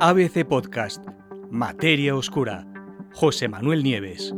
ABC 0.00 0.46
Podcast, 0.46 1.04
Materia 1.50 2.14
Oscura, 2.14 2.64
José 3.14 3.48
Manuel 3.48 3.82
Nieves. 3.82 4.32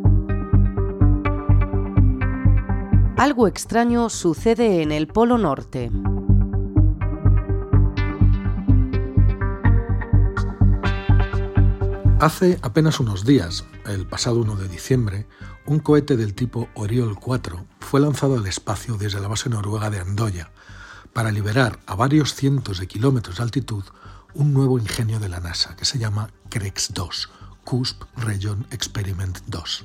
Algo 3.19 3.47
extraño 3.47 4.09
sucede 4.09 4.81
en 4.81 4.91
el 4.91 5.07
Polo 5.07 5.37
Norte. 5.37 5.91
Hace 12.21 12.59
apenas 12.63 12.99
unos 12.99 13.27
días, 13.27 13.67
el 13.85 14.07
pasado 14.07 14.41
1 14.41 14.57
de 14.57 14.67
diciembre, 14.67 15.27
un 15.67 15.81
cohete 15.81 16.17
del 16.17 16.33
tipo 16.33 16.71
Oriol 16.75 17.21
4 17.21 17.67
fue 17.81 18.01
lanzado 18.01 18.39
al 18.39 18.47
espacio 18.47 18.97
desde 18.97 19.21
la 19.21 19.29
base 19.29 19.51
noruega 19.51 19.91
de 19.91 20.01
Andoya 20.01 20.53
para 21.13 21.31
liberar 21.31 21.81
a 21.85 21.97
varios 21.97 22.35
cientos 22.35 22.79
de 22.79 22.87
kilómetros 22.87 23.37
de 23.37 23.43
altitud 23.43 23.85
un 24.35 24.53
nuevo 24.53 24.79
ingenio 24.79 25.19
de 25.19 25.29
la 25.29 25.41
NASA 25.41 25.77
que 25.77 25.85
se 25.85 25.99
llama 25.99 26.31
CREX-2, 26.51 27.29
CUSP 27.65 28.03
Region 28.17 28.67
Experiment 28.71 29.39
2. 29.47 29.85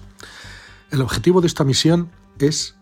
El 0.91 1.02
objetivo 1.02 1.41
de 1.41 1.48
esta 1.48 1.63
misión 1.63 2.12
es 2.40 2.76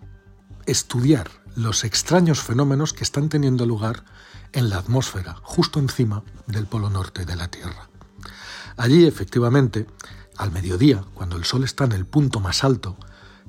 estudiar 0.65 1.29
los 1.55 1.83
extraños 1.83 2.41
fenómenos 2.41 2.93
que 2.93 3.03
están 3.03 3.29
teniendo 3.29 3.65
lugar 3.65 4.03
en 4.53 4.69
la 4.69 4.77
atmósfera, 4.77 5.35
justo 5.43 5.79
encima 5.79 6.23
del 6.47 6.65
polo 6.65 6.89
norte 6.89 7.25
de 7.25 7.35
la 7.35 7.47
Tierra. 7.47 7.89
Allí, 8.77 9.05
efectivamente, 9.05 9.87
al 10.37 10.51
mediodía, 10.51 11.03
cuando 11.13 11.35
el 11.35 11.43
Sol 11.43 11.63
está 11.63 11.85
en 11.85 11.91
el 11.91 12.05
punto 12.05 12.39
más 12.39 12.63
alto, 12.63 12.97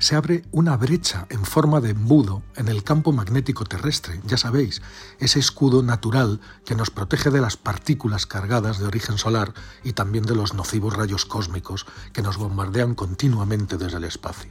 se 0.04 0.16
abre 0.16 0.44
una 0.52 0.76
brecha 0.76 1.26
en 1.30 1.46
forma 1.46 1.80
de 1.80 1.92
embudo 1.92 2.42
en 2.56 2.68
el 2.68 2.84
campo 2.84 3.10
magnético 3.10 3.64
terrestre, 3.64 4.20
ya 4.26 4.36
sabéis, 4.36 4.82
ese 5.18 5.38
escudo 5.38 5.82
natural 5.82 6.42
que 6.66 6.74
nos 6.74 6.90
protege 6.90 7.30
de 7.30 7.40
las 7.40 7.56
partículas 7.56 8.26
cargadas 8.26 8.78
de 8.78 8.84
origen 8.84 9.16
solar 9.16 9.54
y 9.82 9.94
también 9.94 10.26
de 10.26 10.34
los 10.34 10.52
nocivos 10.52 10.92
rayos 10.92 11.24
cósmicos 11.24 11.86
que 12.12 12.20
nos 12.20 12.36
bombardean 12.36 12.94
continuamente 12.94 13.78
desde 13.78 13.96
el 13.96 14.04
espacio. 14.04 14.50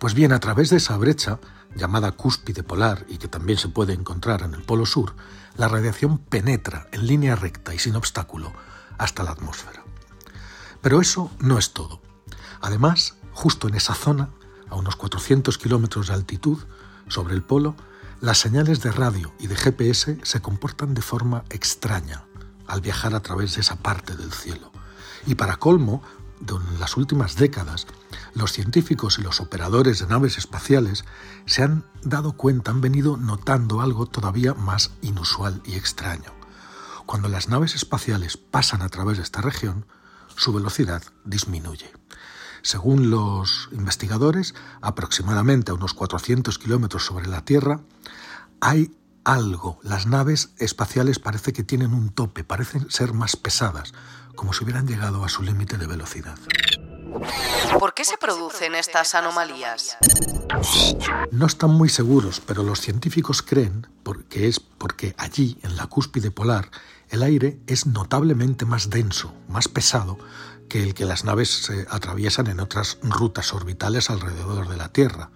Pues 0.00 0.14
bien, 0.14 0.32
a 0.32 0.40
través 0.40 0.68
de 0.70 0.78
esa 0.78 0.96
brecha, 0.96 1.38
llamada 1.76 2.10
cúspide 2.10 2.64
polar 2.64 3.06
y 3.08 3.18
que 3.18 3.28
también 3.28 3.56
se 3.56 3.68
puede 3.68 3.92
encontrar 3.92 4.42
en 4.42 4.54
el 4.54 4.64
Polo 4.64 4.84
Sur, 4.84 5.14
la 5.54 5.68
radiación 5.68 6.18
penetra 6.18 6.88
en 6.90 7.06
línea 7.06 7.36
recta 7.36 7.72
y 7.72 7.78
sin 7.78 7.94
obstáculo 7.94 8.52
hasta 8.98 9.22
la 9.22 9.30
atmósfera. 9.30 9.84
Pero 10.80 11.00
eso 11.00 11.30
no 11.38 11.56
es 11.56 11.72
todo. 11.72 12.02
Además, 12.60 13.14
Justo 13.32 13.68
en 13.68 13.74
esa 13.74 13.94
zona, 13.94 14.28
a 14.70 14.76
unos 14.76 14.96
400 14.96 15.58
kilómetros 15.58 16.08
de 16.08 16.14
altitud, 16.14 16.58
sobre 17.08 17.34
el 17.34 17.42
polo, 17.42 17.74
las 18.20 18.38
señales 18.38 18.80
de 18.80 18.92
radio 18.92 19.32
y 19.38 19.46
de 19.46 19.56
GPS 19.56 20.18
se 20.22 20.40
comportan 20.40 20.94
de 20.94 21.02
forma 21.02 21.44
extraña 21.50 22.24
al 22.66 22.80
viajar 22.80 23.14
a 23.14 23.20
través 23.20 23.54
de 23.54 23.62
esa 23.62 23.76
parte 23.76 24.16
del 24.16 24.32
cielo. 24.32 24.70
Y 25.26 25.34
para 25.34 25.56
colmo, 25.56 26.02
en 26.40 26.80
las 26.80 26.96
últimas 26.96 27.36
décadas, 27.36 27.86
los 28.34 28.52
científicos 28.52 29.18
y 29.18 29.22
los 29.22 29.40
operadores 29.40 29.98
de 29.98 30.06
naves 30.06 30.38
espaciales 30.38 31.04
se 31.46 31.62
han 31.62 31.84
dado 32.02 32.32
cuenta, 32.32 32.70
han 32.70 32.80
venido 32.80 33.16
notando 33.16 33.80
algo 33.80 34.06
todavía 34.06 34.54
más 34.54 34.92
inusual 35.02 35.60
y 35.64 35.74
extraño. 35.74 36.32
Cuando 37.06 37.28
las 37.28 37.48
naves 37.48 37.74
espaciales 37.74 38.36
pasan 38.36 38.82
a 38.82 38.88
través 38.88 39.16
de 39.16 39.24
esta 39.24 39.40
región, 39.40 39.84
su 40.36 40.52
velocidad 40.52 41.02
disminuye. 41.24 41.90
Según 42.62 43.10
los 43.10 43.68
investigadores, 43.72 44.54
aproximadamente 44.80 45.70
a 45.70 45.74
unos 45.74 45.94
400 45.94 46.58
kilómetros 46.58 47.04
sobre 47.04 47.26
la 47.26 47.44
Tierra, 47.44 47.80
hay 48.60 48.94
algo. 49.24 49.78
Las 49.82 50.06
naves 50.06 50.50
espaciales 50.58 51.18
parece 51.18 51.52
que 51.52 51.64
tienen 51.64 51.94
un 51.94 52.10
tope, 52.10 52.44
parecen 52.44 52.90
ser 52.90 53.12
más 53.12 53.36
pesadas, 53.36 53.92
como 54.34 54.52
si 54.52 54.64
hubieran 54.64 54.86
llegado 54.86 55.24
a 55.24 55.28
su 55.28 55.42
límite 55.42 55.76
de 55.76 55.86
velocidad. 55.86 56.38
¿Por 57.78 57.94
qué 57.94 58.04
se 58.04 58.16
producen 58.16 58.74
estas 58.74 59.14
anomalías? 59.14 59.96
No 61.30 61.46
están 61.46 61.70
muy 61.70 61.88
seguros, 61.88 62.40
pero 62.40 62.62
los 62.62 62.80
científicos 62.80 63.42
creen 63.42 63.86
que 64.28 64.48
es 64.48 64.60
porque 64.60 65.14
allí, 65.18 65.58
en 65.62 65.76
la 65.76 65.86
cúspide 65.86 66.30
polar, 66.30 66.70
el 67.08 67.22
aire 67.22 67.60
es 67.66 67.86
notablemente 67.86 68.64
más 68.64 68.90
denso, 68.90 69.34
más 69.48 69.68
pesado 69.68 70.18
que 70.70 70.82
el 70.82 70.94
que 70.94 71.04
las 71.04 71.24
naves 71.24 71.50
se 71.50 71.86
atraviesan 71.90 72.46
en 72.46 72.60
otras 72.60 72.96
rutas 73.02 73.52
orbitales 73.52 74.08
alrededor 74.08 74.68
de 74.68 74.78
la 74.78 74.90
Tierra. 74.90 75.30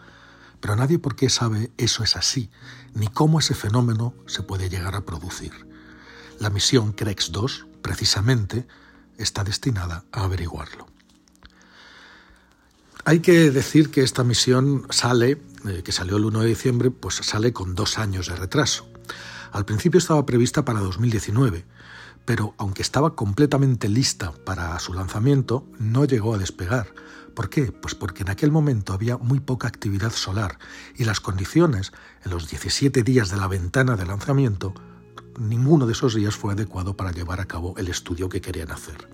Pero 0.61 0.77
nadie 0.77 0.99
por 0.99 1.17
qué 1.17 1.29
sabe 1.29 1.73
eso 1.77 2.03
es 2.05 2.17
así, 2.17 2.51
ni 2.95 3.09
cómo 3.09 3.41
ese 3.41 3.55
fenómeno 3.55 4.15
se 4.27 4.43
puede 4.43 4.71
llegar 4.71 4.95
a 4.95 5.05
producir. 5.05 5.53
La 6.39 6.49
misión 6.49 6.93
CREX 6.93 7.33
2, 7.33 7.67
precisamente, 7.83 8.67
está 9.19 9.45
destinada 9.45 10.05
a 10.13 10.25
averiguarlo. 10.25 10.87
Hay 13.05 13.19
que 13.19 13.51
decir 13.51 13.91
que 13.91 14.03
esta 14.03 14.25
misión 14.25 14.87
sale, 14.89 15.43
eh, 15.67 15.83
que 15.85 15.93
salió 15.93 16.17
el 16.17 16.25
1 16.25 16.41
de 16.41 16.47
diciembre, 16.47 16.91
pues 16.91 17.17
sale 17.17 17.53
con 17.53 17.75
dos 17.75 17.99
años 17.99 18.29
de 18.29 18.37
retraso. 18.37 18.89
Al 19.53 19.65
principio 19.65 19.99
estaba 19.99 20.25
prevista 20.25 20.65
para 20.65 20.81
2019, 20.81 21.67
pero 22.25 22.55
aunque 22.59 22.83
estaba 22.83 23.15
completamente 23.15 23.89
lista 23.89 24.33
para 24.45 24.79
su 24.79 24.95
lanzamiento, 24.95 25.67
no 25.79 26.05
llegó 26.05 26.35
a 26.35 26.39
despegar. 26.39 26.89
¿Por 27.35 27.51
qué? 27.51 27.73
Pues 27.73 27.95
porque 27.95 28.23
en 28.23 28.31
aquel 28.31 28.53
momento 28.53 28.93
había 28.93 29.17
muy 29.19 29.41
poca 29.41 29.67
actividad 29.67 30.13
solar 30.13 30.59
y 30.97 31.05
las 31.05 31.21
condiciones 31.21 31.93
en 32.25 32.31
los 32.31 32.49
17 32.49 33.03
días 33.03 33.31
de 33.31 33.37
la 33.37 33.49
ventana 33.49 33.97
de 33.97 34.07
lanzamiento, 34.07 34.73
ninguno 35.39 35.87
de 35.87 35.93
esos 35.93 36.15
días 36.15 36.37
fue 36.37 36.53
adecuado 36.53 36.97
para 36.97 37.13
llevar 37.13 37.41
a 37.41 37.47
cabo 37.47 37.75
el 37.77 37.89
estudio 37.89 38.29
que 38.29 38.41
querían 38.41 38.71
hacer. 38.71 39.09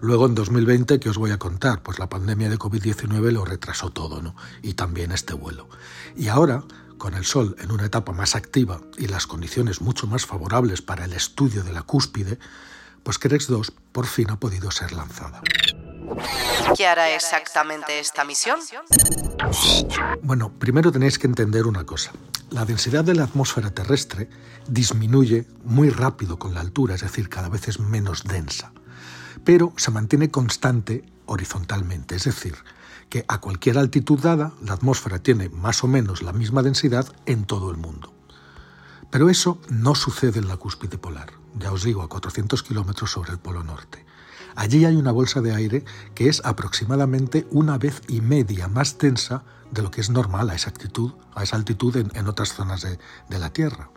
Luego 0.00 0.26
en 0.26 0.34
2020, 0.34 1.00
¿qué 1.00 1.08
os 1.08 1.18
voy 1.18 1.30
a 1.30 1.38
contar? 1.38 1.82
Pues 1.82 1.98
la 1.98 2.08
pandemia 2.08 2.50
de 2.50 2.58
COVID-19 2.58 3.30
lo 3.30 3.44
retrasó 3.44 3.90
todo, 3.90 4.20
¿no? 4.20 4.34
Y 4.62 4.74
también 4.74 5.12
este 5.12 5.34
vuelo. 5.34 5.68
Y 6.16 6.28
ahora, 6.28 6.64
con 7.04 7.12
el 7.12 7.26
Sol 7.26 7.54
en 7.60 7.70
una 7.70 7.84
etapa 7.84 8.12
más 8.12 8.34
activa 8.34 8.80
y 8.96 9.08
las 9.08 9.26
condiciones 9.26 9.82
mucho 9.82 10.06
más 10.06 10.24
favorables 10.24 10.80
para 10.80 11.04
el 11.04 11.12
estudio 11.12 11.62
de 11.62 11.70
la 11.70 11.82
cúspide, 11.82 12.38
pues 13.02 13.18
Crex 13.18 13.46
2 13.48 13.72
por 13.92 14.06
fin 14.06 14.30
ha 14.30 14.40
podido 14.40 14.70
ser 14.70 14.94
lanzada. 14.94 15.42
¿Qué 16.74 16.86
hará 16.86 17.14
exactamente 17.14 17.98
esta 17.98 18.24
misión? 18.24 18.58
Bueno, 20.22 20.50
primero 20.58 20.90
tenéis 20.90 21.18
que 21.18 21.26
entender 21.26 21.66
una 21.66 21.84
cosa. 21.84 22.12
La 22.48 22.64
densidad 22.64 23.04
de 23.04 23.14
la 23.14 23.24
atmósfera 23.24 23.70
terrestre 23.70 24.30
disminuye 24.66 25.46
muy 25.62 25.90
rápido 25.90 26.38
con 26.38 26.54
la 26.54 26.62
altura, 26.62 26.94
es 26.94 27.02
decir, 27.02 27.28
cada 27.28 27.50
vez 27.50 27.68
es 27.68 27.80
menos 27.80 28.24
densa, 28.24 28.72
pero 29.44 29.74
se 29.76 29.90
mantiene 29.90 30.30
constante 30.30 31.04
horizontalmente, 31.26 32.16
es 32.16 32.24
decir, 32.24 32.54
que 33.08 33.24
a 33.28 33.40
cualquier 33.40 33.78
altitud 33.78 34.18
dada 34.18 34.52
la 34.62 34.74
atmósfera 34.74 35.18
tiene 35.18 35.48
más 35.48 35.84
o 35.84 35.86
menos 35.86 36.22
la 36.22 36.32
misma 36.32 36.62
densidad 36.62 37.06
en 37.26 37.44
todo 37.44 37.70
el 37.70 37.76
mundo. 37.76 38.12
Pero 39.10 39.30
eso 39.30 39.60
no 39.68 39.94
sucede 39.94 40.40
en 40.40 40.48
la 40.48 40.56
cúspide 40.56 40.98
polar, 40.98 41.32
ya 41.58 41.72
os 41.72 41.84
digo, 41.84 42.02
a 42.02 42.08
400 42.08 42.62
kilómetros 42.62 43.10
sobre 43.10 43.32
el 43.32 43.38
Polo 43.38 43.62
Norte. 43.62 44.04
Allí 44.56 44.84
hay 44.84 44.96
una 44.96 45.12
bolsa 45.12 45.40
de 45.40 45.54
aire 45.54 45.84
que 46.14 46.28
es 46.28 46.44
aproximadamente 46.44 47.46
una 47.50 47.78
vez 47.78 48.02
y 48.08 48.20
media 48.20 48.68
más 48.68 48.98
densa 48.98 49.42
de 49.70 49.82
lo 49.82 49.90
que 49.90 50.00
es 50.00 50.10
normal 50.10 50.50
a 50.50 50.54
esa 50.54 50.70
altitud, 50.70 51.12
a 51.34 51.42
esa 51.42 51.56
altitud 51.56 51.96
en, 51.96 52.28
otras 52.28 52.54
zonas 52.54 52.82
de 52.82 53.38
la 53.38 53.50
Tierra. 53.50 53.90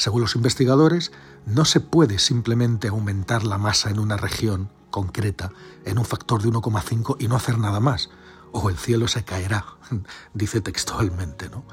Según 0.00 0.22
los 0.22 0.34
investigadores, 0.34 1.12
no 1.44 1.64
se 1.64 1.80
puede 1.80 2.18
simplemente 2.18 2.88
aumentar 2.88 3.44
la 3.44 3.58
masa 3.58 3.90
en 3.90 3.98
una 3.98 4.16
región 4.16 4.70
concreta 4.90 5.52
en 5.84 5.98
un 5.98 6.04
factor 6.04 6.42
de 6.42 6.48
1,5 6.48 7.16
y 7.18 7.28
no 7.28 7.36
hacer 7.36 7.58
nada 7.58 7.80
más, 7.80 8.10
o 8.52 8.68
el 8.68 8.76
cielo 8.76 9.08
se 9.08 9.24
caerá, 9.24 9.64
dice 10.34 10.60
textualmente. 10.60 11.48
¿no? 11.48 11.64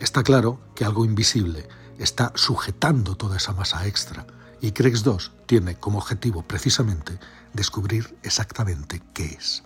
Está 0.00 0.22
claro 0.22 0.60
que 0.74 0.84
algo 0.84 1.04
invisible 1.04 1.68
está 1.98 2.32
sujetando 2.34 3.16
toda 3.16 3.36
esa 3.36 3.52
masa 3.52 3.86
extra 3.86 4.26
y 4.60 4.72
CREX 4.72 5.02
2 5.02 5.32
tiene 5.46 5.76
como 5.76 5.98
objetivo 5.98 6.42
precisamente 6.42 7.18
descubrir 7.52 8.16
exactamente 8.22 9.02
qué 9.12 9.26
es. 9.26 9.62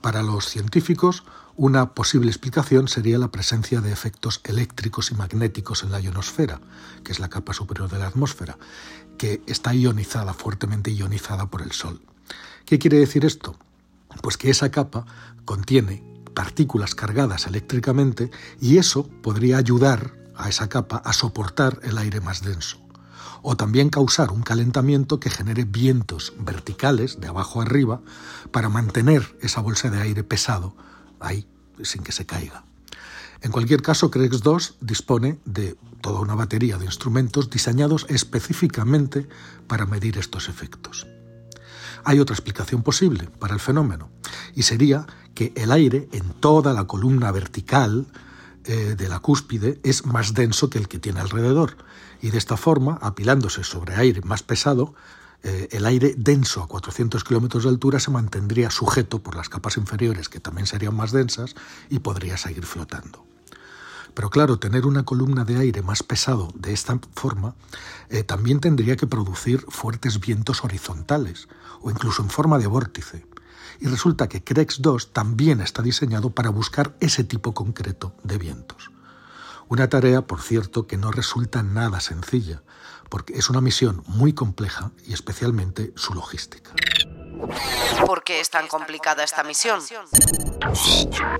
Para 0.00 0.22
los 0.22 0.46
científicos, 0.48 1.24
una 1.56 1.94
posible 1.94 2.28
explicación 2.28 2.86
sería 2.86 3.18
la 3.18 3.30
presencia 3.32 3.80
de 3.80 3.90
efectos 3.90 4.40
eléctricos 4.44 5.10
y 5.10 5.14
magnéticos 5.14 5.82
en 5.82 5.90
la 5.90 6.00
ionosfera, 6.00 6.60
que 7.02 7.12
es 7.12 7.18
la 7.18 7.30
capa 7.30 7.54
superior 7.54 7.90
de 7.90 7.98
la 7.98 8.08
atmósfera, 8.08 8.58
que 9.16 9.42
está 9.46 9.74
ionizada, 9.74 10.34
fuertemente 10.34 10.90
ionizada 10.90 11.46
por 11.46 11.62
el 11.62 11.72
Sol. 11.72 12.02
¿Qué 12.66 12.78
quiere 12.78 12.98
decir 12.98 13.24
esto? 13.24 13.56
Pues 14.22 14.36
que 14.36 14.50
esa 14.50 14.70
capa 14.70 15.06
contiene 15.46 16.04
partículas 16.34 16.94
cargadas 16.94 17.46
eléctricamente 17.46 18.30
y 18.60 18.76
eso 18.76 19.08
podría 19.22 19.56
ayudar 19.56 20.12
a 20.36 20.50
esa 20.50 20.68
capa 20.68 20.98
a 20.98 21.14
soportar 21.14 21.80
el 21.82 21.96
aire 21.96 22.20
más 22.20 22.42
denso. 22.42 22.78
O 23.40 23.56
también 23.56 23.88
causar 23.88 24.30
un 24.30 24.42
calentamiento 24.42 25.20
que 25.20 25.30
genere 25.30 25.64
vientos 25.64 26.34
verticales 26.38 27.18
de 27.18 27.28
abajo 27.28 27.62
arriba 27.62 28.02
para 28.50 28.68
mantener 28.68 29.38
esa 29.40 29.62
bolsa 29.62 29.88
de 29.88 30.02
aire 30.02 30.22
pesado 30.24 30.74
ahí 31.20 31.46
sin 31.82 32.02
que 32.02 32.12
se 32.12 32.26
caiga. 32.26 32.64
En 33.42 33.52
cualquier 33.52 33.82
caso, 33.82 34.10
CREX 34.10 34.42
2 34.42 34.76
dispone 34.80 35.38
de 35.44 35.76
toda 36.00 36.20
una 36.20 36.34
batería 36.34 36.78
de 36.78 36.86
instrumentos 36.86 37.50
diseñados 37.50 38.06
específicamente 38.08 39.28
para 39.66 39.86
medir 39.86 40.18
estos 40.18 40.48
efectos. 40.48 41.06
Hay 42.04 42.20
otra 42.20 42.34
explicación 42.34 42.82
posible 42.82 43.28
para 43.38 43.54
el 43.54 43.60
fenómeno, 43.60 44.10
y 44.54 44.62
sería 44.62 45.06
que 45.34 45.52
el 45.56 45.72
aire 45.72 46.08
en 46.12 46.30
toda 46.40 46.72
la 46.72 46.86
columna 46.86 47.30
vertical 47.32 48.06
eh, 48.64 48.94
de 48.96 49.08
la 49.08 49.18
cúspide 49.18 49.80
es 49.82 50.06
más 50.06 50.32
denso 50.32 50.70
que 50.70 50.78
el 50.78 50.88
que 50.88 50.98
tiene 50.98 51.20
alrededor, 51.20 51.76
y 52.22 52.30
de 52.30 52.38
esta 52.38 52.56
forma, 52.56 52.98
apilándose 53.02 53.64
sobre 53.64 53.96
aire 53.96 54.22
más 54.22 54.42
pesado, 54.42 54.94
eh, 55.48 55.68
el 55.70 55.86
aire 55.86 56.12
denso 56.18 56.60
a 56.60 56.66
400 56.66 57.22
kilómetros 57.22 57.62
de 57.62 57.68
altura 57.68 58.00
se 58.00 58.10
mantendría 58.10 58.68
sujeto 58.68 59.22
por 59.22 59.36
las 59.36 59.48
capas 59.48 59.76
inferiores, 59.76 60.28
que 60.28 60.40
también 60.40 60.66
serían 60.66 60.96
más 60.96 61.12
densas, 61.12 61.54
y 61.88 62.00
podría 62.00 62.36
seguir 62.36 62.66
flotando. 62.66 63.24
Pero 64.12 64.28
claro, 64.28 64.58
tener 64.58 64.86
una 64.86 65.04
columna 65.04 65.44
de 65.44 65.56
aire 65.58 65.82
más 65.82 66.02
pesado 66.02 66.52
de 66.56 66.72
esta 66.72 66.98
forma 67.14 67.54
eh, 68.08 68.24
también 68.24 68.58
tendría 68.58 68.96
que 68.96 69.06
producir 69.06 69.64
fuertes 69.68 70.18
vientos 70.18 70.64
horizontales 70.64 71.46
o 71.80 71.92
incluso 71.92 72.22
en 72.22 72.30
forma 72.30 72.58
de 72.58 72.66
vórtice. 72.66 73.24
Y 73.78 73.86
resulta 73.86 74.28
que 74.28 74.42
CREX 74.42 74.82
2 74.82 75.12
también 75.12 75.60
está 75.60 75.80
diseñado 75.80 76.30
para 76.30 76.50
buscar 76.50 76.96
ese 76.98 77.22
tipo 77.22 77.54
concreto 77.54 78.16
de 78.24 78.38
vientos. 78.38 78.90
Una 79.68 79.88
tarea, 79.88 80.22
por 80.22 80.40
cierto, 80.40 80.86
que 80.86 80.96
no 80.96 81.10
resulta 81.10 81.62
nada 81.62 82.00
sencilla, 82.00 82.62
porque 83.08 83.34
es 83.34 83.50
una 83.50 83.60
misión 83.60 84.02
muy 84.06 84.32
compleja 84.32 84.92
y 85.04 85.12
especialmente 85.12 85.92
su 85.96 86.14
logística. 86.14 86.70
¿Por 88.06 88.22
qué 88.24 88.40
es 88.40 88.50
tan 88.50 88.68
complicada 88.68 89.24
esta 89.24 89.42
misión? 89.42 89.80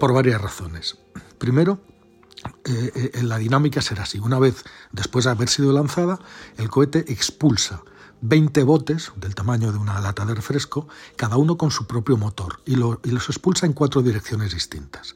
Por 0.01 0.13
varias 0.13 0.41
razones. 0.41 0.99
Primero, 1.39 1.81
eh, 2.65 3.11
eh, 3.15 3.23
la 3.23 3.39
dinámica 3.39 3.81
será 3.81 4.03
así. 4.03 4.19
Una 4.19 4.39
vez 4.39 4.65
después 4.93 5.25
de 5.25 5.31
haber 5.31 5.49
sido 5.49 5.73
lanzada, 5.73 6.19
el 6.59 6.69
cohete 6.69 7.05
expulsa 7.13 7.83
20 8.23 8.63
botes 8.65 9.13
del 9.17 9.35
tamaño 9.35 9.73
de 9.73 9.79
una 9.79 10.01
lata 10.01 10.25
de 10.25 10.35
refresco, 10.35 10.89
cada 11.17 11.37
uno 11.37 11.57
con 11.57 11.71
su 11.71 11.87
propio 11.87 12.17
motor, 12.17 12.61
y, 12.65 12.73
y 12.75 13.11
los 13.11 13.29
expulsa 13.29 13.67
en 13.67 13.73
cuatro 13.73 14.03
direcciones 14.03 14.53
distintas. 14.53 15.15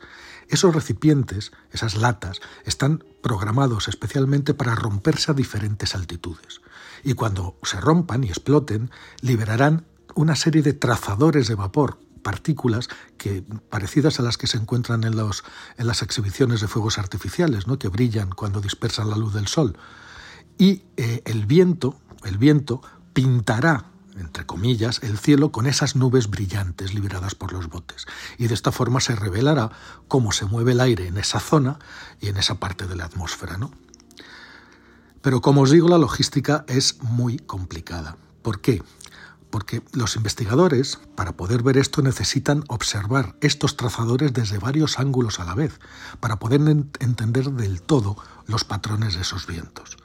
Esos 0.50 0.74
recipientes, 0.74 1.52
esas 1.70 1.96
latas, 1.96 2.40
están 2.64 3.04
programados 3.22 3.86
especialmente 3.86 4.52
para 4.52 4.74
romperse 4.74 5.30
a 5.30 5.34
diferentes 5.34 5.94
altitudes. 5.94 6.60
Y 7.04 7.14
cuando 7.14 7.56
se 7.62 7.80
rompan 7.80 8.24
y 8.24 8.28
exploten, 8.28 8.90
liberarán 9.20 9.86
una 10.16 10.34
serie 10.34 10.62
de 10.62 10.72
trazadores 10.72 11.46
de 11.46 11.54
vapor 11.54 12.00
partículas 12.20 12.88
que, 13.16 13.42
parecidas 13.70 14.18
a 14.18 14.22
las 14.22 14.36
que 14.36 14.48
se 14.48 14.58
encuentran 14.58 15.04
en, 15.04 15.16
las 15.16 16.02
exhibiciones 16.02 16.60
de 16.60 16.68
fuegos 16.68 16.98
artificiales, 16.98 17.66
¿no? 17.66 17.78
que 17.78 17.88
brillan 17.88 18.30
cuando 18.30 18.60
dispersan 18.60 19.08
la 19.08 19.16
luz 19.16 19.32
del 19.32 19.46
sol. 19.46 19.78
Y 20.58 20.82
eh, 20.96 21.22
el 21.24 21.46
viento, 21.46 21.96
el 22.24 22.38
viento 22.38 22.82
pintará 23.12 23.89
entre 24.18 24.46
comillas, 24.46 25.00
el 25.02 25.18
cielo 25.18 25.52
con 25.52 25.66
esas 25.66 25.96
nubes 25.96 26.28
brillantes 26.28 26.94
liberadas 26.94 27.34
por 27.34 27.52
los 27.52 27.68
botes. 27.68 28.06
Y 28.38 28.48
de 28.48 28.54
esta 28.54 28.72
forma 28.72 29.00
se 29.00 29.16
revelará 29.16 29.70
cómo 30.08 30.32
se 30.32 30.46
mueve 30.46 30.72
el 30.72 30.80
aire 30.80 31.06
en 31.06 31.18
esa 31.18 31.40
zona 31.40 31.78
y 32.20 32.28
en 32.28 32.36
esa 32.36 32.56
parte 32.56 32.86
de 32.86 32.96
la 32.96 33.04
atmósfera. 33.04 33.56
¿no? 33.56 33.70
Pero 35.22 35.40
como 35.40 35.62
os 35.62 35.70
digo, 35.70 35.88
la 35.88 35.98
logística 35.98 36.64
es 36.68 37.02
muy 37.02 37.38
complicada. 37.38 38.16
¿Por 38.42 38.60
qué? 38.60 38.82
porque 39.50 39.82
los 39.92 40.16
investigadores, 40.16 40.98
para 41.16 41.32
poder 41.32 41.62
ver 41.62 41.76
esto, 41.76 42.02
necesitan 42.02 42.64
observar 42.68 43.36
estos 43.40 43.76
trazadores 43.76 44.32
desde 44.32 44.58
varios 44.58 44.98
ángulos 44.98 45.40
a 45.40 45.44
la 45.44 45.54
vez, 45.54 45.78
para 46.20 46.38
poder 46.38 46.60
entender 46.60 47.50
del 47.50 47.82
todo 47.82 48.16
los 48.46 48.64
patrones 48.64 49.14
de 49.14 49.22
esos 49.22 49.46
vientos. 49.46 49.96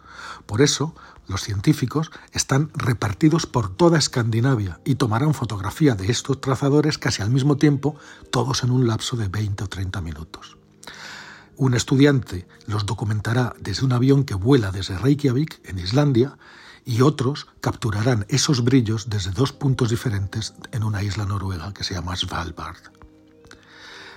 Por 0.46 0.62
eso, 0.62 0.96
los 1.28 1.42
científicos 1.42 2.12
están 2.32 2.70
repartidos 2.74 3.46
por 3.46 3.70
toda 3.70 3.98
Escandinavia 3.98 4.80
y 4.86 4.96
tomarán 4.96 5.34
fotografía 5.34 5.96
de 5.96 6.12
estos 6.12 6.40
trazadores 6.42 6.98
casi 6.98 7.22
al 7.22 7.30
mismo 7.30 7.58
tiempo, 7.58 7.96
todos 8.32 8.64
en 8.64 8.72
un 8.72 8.88
lapso 8.88 9.18
de 9.18 9.28
20 9.28 9.64
o 9.64 9.68
30 9.68 10.02
minutos. 10.02 10.58
Un 11.58 11.74
estudiante 11.74 12.48
los 12.68 12.86
documentará 12.86 13.54
desde 13.60 13.86
un 13.86 13.94
avión 13.94 14.26
que 14.26 14.36
vuela 14.36 14.72
desde 14.72 14.98
Reykjavik, 14.98 15.62
en 15.64 15.80
Islandia, 15.80 16.38
y 16.84 17.02
otros 17.02 17.48
capturarán 17.62 18.26
esos 18.30 18.64
brillos 18.64 19.10
desde 19.10 19.32
dos 19.32 19.52
puntos 19.52 19.90
diferentes 19.90 20.54
en 20.72 20.84
una 20.84 21.02
isla 21.02 21.26
noruega 21.26 21.74
que 21.74 21.84
se 21.84 21.96
llama 21.96 22.16
Svalbard. 22.16 22.78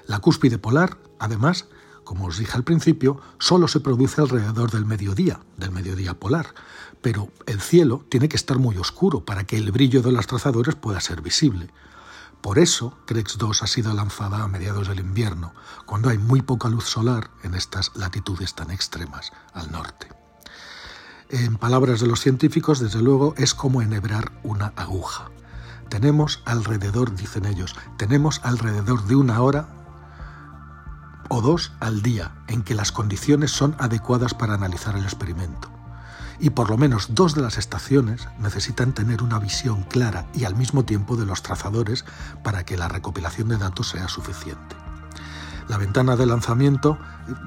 La 0.06 0.18
cúspide 0.18 0.58
polar, 0.58 0.98
además, 1.18 1.66
como 2.04 2.26
os 2.26 2.38
dije 2.38 2.56
al 2.56 2.64
principio, 2.64 3.20
solo 3.38 3.68
se 3.68 3.80
produce 3.80 4.20
alrededor 4.20 4.70
del 4.70 4.86
mediodía, 4.86 5.40
del 5.56 5.70
mediodía 5.70 6.14
polar, 6.14 6.54
pero 7.00 7.28
el 7.46 7.60
cielo 7.60 8.04
tiene 8.08 8.28
que 8.28 8.36
estar 8.36 8.58
muy 8.58 8.76
oscuro 8.76 9.24
para 9.24 9.44
que 9.44 9.56
el 9.56 9.72
brillo 9.72 10.02
de 10.02 10.12
los 10.12 10.26
trazadores 10.26 10.74
pueda 10.74 11.00
ser 11.00 11.22
visible. 11.22 11.70
Por 12.40 12.58
eso, 12.58 12.96
CREX 13.06 13.38
2 13.38 13.62
ha 13.62 13.66
sido 13.66 13.92
lanzada 13.94 14.42
a 14.42 14.48
mediados 14.48 14.88
del 14.88 15.00
invierno, 15.00 15.54
cuando 15.86 16.08
hay 16.08 16.18
muy 16.18 16.42
poca 16.42 16.68
luz 16.68 16.84
solar 16.84 17.30
en 17.42 17.54
estas 17.54 17.90
latitudes 17.96 18.54
tan 18.54 18.70
extremas 18.70 19.32
al 19.52 19.72
norte 19.72 20.08
en 21.30 21.56
palabras 21.56 22.00
de 22.00 22.06
los 22.06 22.20
científicos, 22.20 22.80
desde 22.80 23.02
luego, 23.02 23.34
es 23.36 23.54
como 23.54 23.82
enhebrar 23.82 24.32
una 24.42 24.72
aguja. 24.76 25.30
Tenemos 25.88 26.42
alrededor, 26.44 27.14
dicen 27.14 27.44
ellos, 27.44 27.74
tenemos 27.96 28.40
alrededor 28.44 29.04
de 29.04 29.16
una 29.16 29.40
hora 29.40 29.68
o 31.28 31.42
dos 31.42 31.72
al 31.80 32.02
día 32.02 32.32
en 32.46 32.62
que 32.62 32.74
las 32.74 32.92
condiciones 32.92 33.50
son 33.50 33.76
adecuadas 33.78 34.34
para 34.34 34.54
analizar 34.54 34.96
el 34.96 35.04
experimento. 35.04 35.77
Y 36.40 36.50
por 36.50 36.70
lo 36.70 36.76
menos 36.76 37.14
dos 37.14 37.34
de 37.34 37.42
las 37.42 37.58
estaciones 37.58 38.28
necesitan 38.38 38.92
tener 38.92 39.22
una 39.22 39.38
visión 39.38 39.82
clara 39.82 40.26
y 40.34 40.44
al 40.44 40.54
mismo 40.54 40.84
tiempo 40.84 41.16
de 41.16 41.26
los 41.26 41.42
trazadores 41.42 42.04
para 42.44 42.64
que 42.64 42.76
la 42.76 42.88
recopilación 42.88 43.48
de 43.48 43.58
datos 43.58 43.88
sea 43.88 44.08
suficiente. 44.08 44.76
La 45.68 45.76
ventana 45.76 46.16
de 46.16 46.24
lanzamiento 46.24 46.98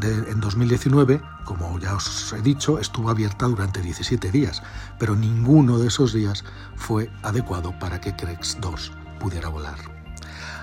en 0.04 0.40
2019, 0.40 1.22
como 1.44 1.80
ya 1.80 1.96
os 1.96 2.32
he 2.34 2.42
dicho, 2.42 2.78
estuvo 2.78 3.10
abierta 3.10 3.48
durante 3.48 3.82
17 3.82 4.30
días, 4.30 4.62
pero 5.00 5.16
ninguno 5.16 5.80
de 5.80 5.88
esos 5.88 6.14
días 6.14 6.44
fue 6.76 7.10
adecuado 7.24 7.74
para 7.80 8.00
que 8.00 8.16
CREX 8.16 8.60
2 8.62 8.92
pudiera 9.20 9.50
volar. 9.50 9.80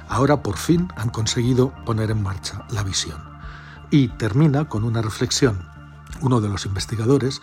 Ahora 0.09 0.43
por 0.43 0.57
fin 0.57 0.89
han 0.97 1.11
conseguido 1.11 1.75
poner 1.85 2.13
en 2.13 2.23
marcha 2.23 2.65
la 2.71 2.85
visión. 2.85 3.21
Y 3.91 4.09
termina 4.09 4.67
con 4.69 4.85
una 4.85 5.03
reflexión. 5.03 5.69
Uno 6.21 6.41
de 6.41 6.49
los 6.49 6.65
investigadores 6.65 7.41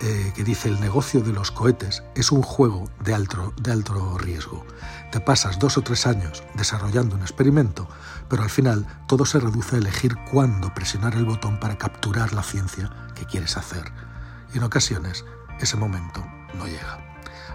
eh, 0.00 0.32
que 0.34 0.44
dice 0.44 0.68
el 0.68 0.80
negocio 0.80 1.20
de 1.20 1.32
los 1.32 1.50
cohetes 1.50 2.02
es 2.14 2.32
un 2.32 2.42
juego 2.42 2.90
de 3.00 3.14
alto, 3.14 3.54
de 3.60 3.72
alto 3.72 4.18
riesgo. 4.18 4.66
Te 5.12 5.20
pasas 5.20 5.58
dos 5.58 5.78
o 5.78 5.82
tres 5.82 6.06
años 6.06 6.42
desarrollando 6.54 7.16
un 7.16 7.22
experimento, 7.22 7.88
pero 8.28 8.42
al 8.42 8.50
final 8.50 8.86
todo 9.06 9.24
se 9.24 9.40
reduce 9.40 9.76
a 9.76 9.78
elegir 9.78 10.16
cuándo 10.30 10.74
presionar 10.74 11.14
el 11.14 11.24
botón 11.24 11.60
para 11.60 11.78
capturar 11.78 12.32
la 12.32 12.42
ciencia 12.42 12.90
que 13.14 13.24
quieres 13.24 13.56
hacer. 13.56 13.92
Y 14.52 14.58
en 14.58 14.64
ocasiones 14.64 15.24
ese 15.60 15.76
momento 15.76 16.24
no 16.58 16.66
llega. 16.66 16.98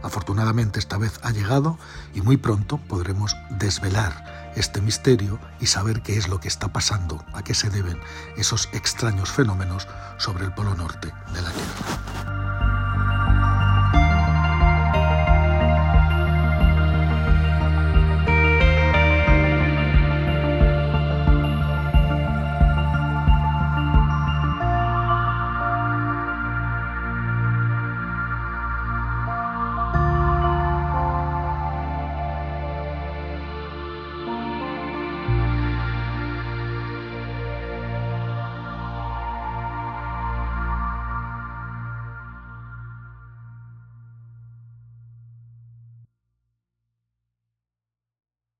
Afortunadamente 0.02 0.80
esta 0.80 0.98
vez 0.98 1.20
ha 1.24 1.32
llegado 1.32 1.78
y 2.14 2.22
muy 2.22 2.38
pronto 2.38 2.78
podremos 2.78 3.36
desvelar 3.50 4.52
este 4.56 4.82
misterio 4.82 5.40
y 5.60 5.68
saber 5.68 6.02
qué 6.02 6.18
es 6.18 6.28
lo 6.28 6.40
que 6.40 6.48
está 6.48 6.72
pasando, 6.72 7.24
a 7.34 7.44
qué 7.44 7.54
se 7.54 7.70
deben 7.70 8.00
esos 8.38 8.70
extraños 8.72 9.30
fenómenos 9.30 9.88
sobre 10.18 10.46
el 10.46 10.54
polo 10.54 10.76
norte 10.76 11.14
de 11.34 11.42
la 11.42 11.52
Tierra. 11.52 12.29